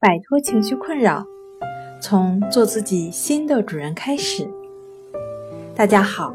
[0.00, 1.26] 摆脱情绪困扰，
[2.00, 4.48] 从做自己新的主人开始。
[5.76, 6.34] 大家好，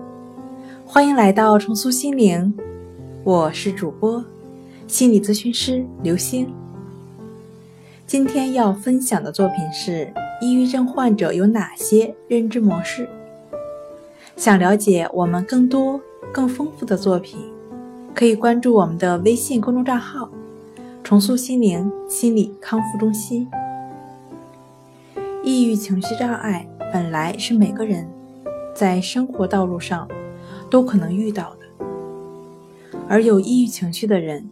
[0.86, 2.54] 欢迎来到重塑心灵，
[3.24, 4.24] 我是主播
[4.86, 6.48] 心理咨询师刘星。
[8.06, 13.10] 今天要分享的作品是抑郁症患者有哪些认知模式。
[14.36, 16.00] 想了解我们更多
[16.32, 17.40] 更丰富的作品，
[18.14, 20.30] 可以关注我们的微信公众账号。
[21.06, 23.48] 重塑心灵心理康复中心。
[25.44, 28.10] 抑郁情绪障碍本来是每个人
[28.74, 30.10] 在生活道路上
[30.68, 31.86] 都可能遇到的，
[33.08, 34.50] 而有抑郁情绪的人，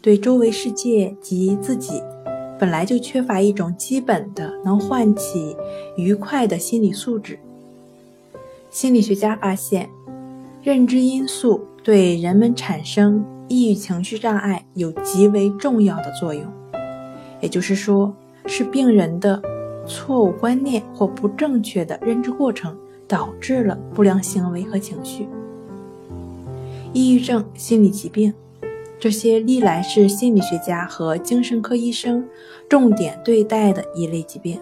[0.00, 2.00] 对周围世界及自己
[2.56, 5.56] 本来就缺乏一种基本的能唤起
[5.96, 7.36] 愉快的心理素质。
[8.70, 9.90] 心理学家发现，
[10.62, 13.24] 认知因素对人们产生。
[13.52, 16.44] 抑郁情绪障碍有极为重要的作用，
[17.40, 18.14] 也就是说，
[18.46, 19.42] 是病人的
[19.88, 25.26] 错误观念或不正确的认知过程导致了不良行为和情绪。
[26.92, 28.32] 抑郁症、心理疾病，
[29.00, 32.24] 这些历来是心理学家和精神科医生
[32.68, 34.60] 重点对待的一类疾病。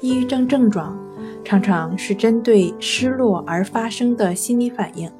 [0.00, 0.96] 抑郁症症状
[1.44, 5.10] 常常是针对失落而发生的心理反应。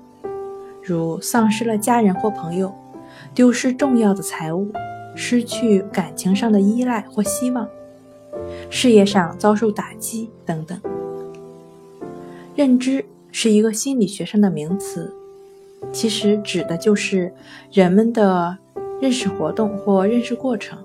[0.82, 2.74] 如丧失了家人或朋友，
[3.34, 4.72] 丢失重要的财物，
[5.14, 7.68] 失去感情上的依赖或希望，
[8.70, 10.78] 事业上遭受打击等等。
[12.56, 15.12] 认知是一个心理学上的名词，
[15.92, 17.32] 其实指的就是
[17.70, 18.56] 人们的
[19.00, 20.78] 认识活动或认识过程。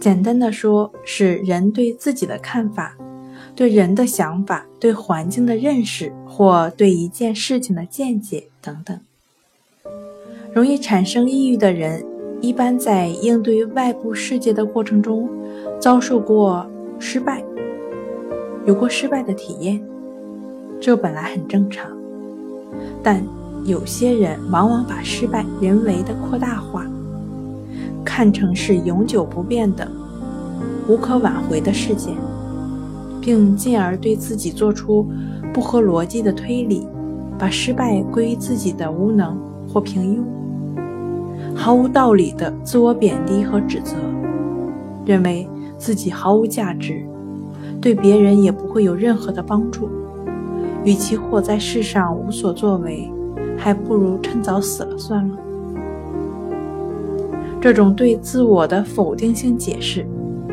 [0.00, 2.96] 简单的说，是人对自己的看法、
[3.54, 8.44] 对人的想法、对环境的认识或对一件事情的见解。
[8.60, 8.98] 等等，
[10.52, 12.04] 容易产生抑郁的人，
[12.40, 15.28] 一般在应对外部世界的过程中，
[15.78, 16.66] 遭受过
[16.98, 17.44] 失败，
[18.66, 19.82] 有过失败的体验，
[20.80, 21.90] 这本来很正常。
[23.02, 23.22] 但
[23.66, 26.86] 有些人往往把失败人为的扩大化，
[28.04, 29.86] 看成是永久不变的、
[30.88, 32.14] 无可挽回的事件，
[33.24, 35.08] 并进而对自己做出
[35.52, 36.86] 不合逻辑的推理。
[37.36, 39.36] 把失败归于自己的无能
[39.68, 40.22] 或平庸，
[41.52, 43.96] 毫无道理的自我贬低和指责，
[45.04, 47.04] 认为自己毫无价值，
[47.80, 49.88] 对别人也不会有任何的帮助。
[50.84, 53.10] 与其活在世上无所作为，
[53.58, 55.36] 还不如趁早死了算了。
[57.60, 60.06] 这种对自我的否定性解释，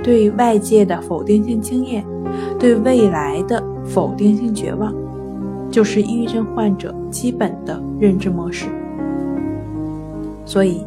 [0.03, 2.06] 对外界的否定性经验，
[2.59, 4.94] 对未来的否定性绝望。
[5.72, 8.67] 就是抑郁症患者基本的认知模式，
[10.45, 10.84] 所以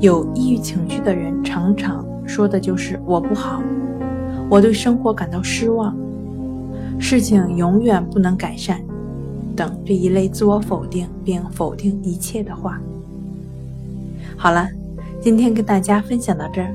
[0.00, 3.62] 有抑郁情绪的人常常说的就是“我不好，
[4.50, 5.96] 我对生活感到失望，
[6.98, 8.80] 事情永远不能改善”
[9.54, 12.80] 等这一类自我否定并否定一切的话。
[14.36, 14.66] 好了，
[15.20, 16.74] 今天跟大家分享到这儿，